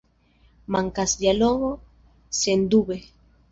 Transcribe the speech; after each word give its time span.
Mankas 0.65 1.13
dialogo, 1.19 1.71
sendube! 2.41 3.01